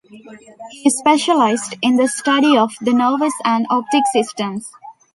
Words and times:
He 0.71 0.89
specialized 0.89 1.75
in 1.83 1.95
the 1.97 2.07
study 2.07 2.57
of 2.57 2.73
the 2.81 2.91
nervous 2.91 3.33
and 3.45 3.67
optic 3.69 4.01
systems. 4.11 4.71